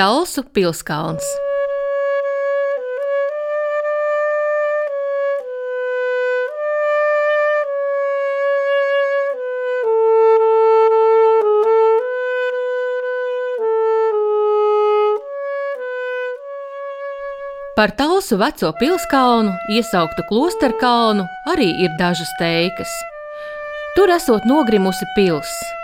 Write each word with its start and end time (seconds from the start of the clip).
Talsu 0.00 0.42
pilskalns. 0.42 1.24
Par 17.76 17.90
Talsu 17.90 18.38
veco 18.40 18.72
pilskalnu, 18.72 19.52
iesauktu 19.68 20.24
klosteru 20.30 20.78
kalnu, 20.80 21.26
arī 21.44 21.68
ir 21.84 21.92
dažas 22.00 22.32
teikas. 22.40 22.88
Tur 23.98 24.08
esot 24.16 24.48
nogrimusi 24.48 25.04
pilsēta. 25.12 25.79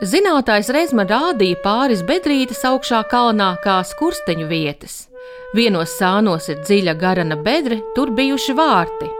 Zinātājs 0.00 0.70
reiz 0.72 0.92
man 0.96 1.06
rādīja 1.06 1.58
pāris 1.60 2.00
bedrītes 2.02 2.62
augšā 2.64 3.02
kalnā 3.10 3.52
kā 3.62 3.82
skursteņu 3.84 4.46
vietas. 4.48 5.08
Vienos 5.52 5.92
sānos 5.98 6.48
ir 6.48 6.62
dziļa 6.64 6.94
garana 6.96 7.36
bedre, 7.36 7.82
tur 7.94 8.10
bijuši 8.16 8.54
vārti. 8.56 9.10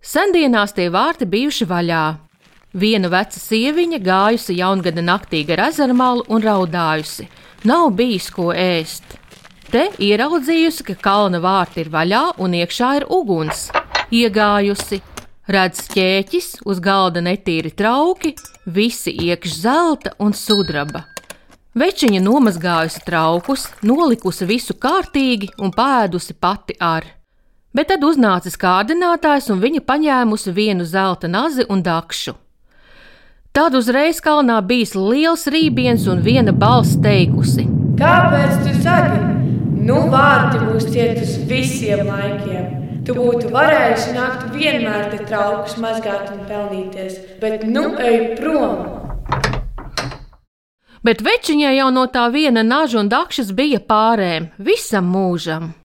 Sendienās 0.00 0.72
tie 0.72 0.88
vārti 0.88 1.28
bijuši 1.28 1.68
vaļā. 1.68 2.06
Viena 2.72 3.10
veca 3.12 3.36
sieviņa 3.36 4.00
gājusi 4.00 4.56
jaungada 4.56 5.04
naktī 5.04 5.44
gar 5.44 5.66
ezermalu 5.68 6.24
un 6.32 6.42
raudājusi. 6.42 7.28
Nav 7.68 7.92
bijis 7.98 8.30
ko 8.32 8.54
ēst. 8.56 9.18
Te 9.68 9.90
ieraudzījusi, 10.00 10.88
ka 10.88 10.96
kalna 11.04 11.42
vārti 11.44 11.84
ir 11.84 11.92
vaļā 11.92 12.24
un 12.40 12.56
iekšā 12.56 12.94
ir 13.02 13.08
uguns. 13.12 13.66
Iegājusi, 14.08 15.02
redz 15.48 15.86
ķēķis, 15.92 16.48
uz 16.68 16.80
galda 16.84 17.22
netīri 17.24 17.72
trauki, 17.74 18.34
visi 18.66 19.12
iekš 19.12 19.54
zelta 19.62 20.12
un 20.20 20.34
sudraba. 20.36 21.06
Večiņa 21.78 22.20
nomazgājusi 22.24 23.04
traukus, 23.06 23.68
nolikusi 23.86 24.48
visu 24.48 24.74
kārtīgi 24.74 25.52
un 25.62 25.72
pēdusi 25.74 26.34
pati 26.34 26.74
ar. 26.80 27.06
Bet 27.76 27.90
tad 27.92 28.02
uznācis 28.02 28.56
kārdinātājs 28.58 29.50
un 29.52 29.60
viņa 29.62 29.84
paņēmusi 29.86 30.54
vienu 30.56 30.86
zelta 30.88 31.28
nazi 31.30 31.66
un 31.68 31.84
dakšu. 31.84 32.34
Tad 33.54 33.76
uzreiz 33.78 34.20
kalnā 34.24 34.58
bijis 34.64 34.94
liels 34.96 35.46
rībiens 35.50 36.08
un 36.10 36.24
viena 36.24 36.52
balss 36.52 36.98
teikusi: 37.04 37.68
Kāpēc 38.00 38.58
tu 38.64 38.74
saki? 38.82 39.22
Nu, 39.88 40.02
vārti 40.12 40.60
būs 40.64 40.90
ciet 40.92 41.22
uz 41.22 41.38
visiem 41.48 42.06
laikiem. 42.08 42.87
Tu 43.08 43.14
būtu 43.16 43.48
varējusi 43.48 44.10
nākt 44.12 44.50
vienmēr 44.52 45.06
te 45.08 45.22
traukus 45.30 45.78
mazgāt 45.80 46.26
un 46.28 46.42
pelnīties, 46.44 47.14
bet 47.40 47.64
nu 47.64 47.94
ej 48.04 48.34
prom! 48.36 48.82
Bet 51.00 51.24
večiņai 51.24 51.72
jau 51.78 51.88
no 51.94 52.04
tā 52.12 52.26
viena 52.34 52.60
naža 52.60 52.98
un 53.00 53.08
dakšas 53.08 53.54
bija 53.56 53.80
pārēm 53.80 54.50
visam 54.60 55.08
mūžam. 55.08 55.70